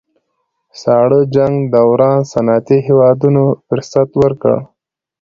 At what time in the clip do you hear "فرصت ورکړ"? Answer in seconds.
3.67-4.57